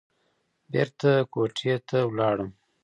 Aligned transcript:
بېرته 0.71 1.11
کوټې 1.33 1.73
ته 1.87 1.97
لاړم. 2.17 2.49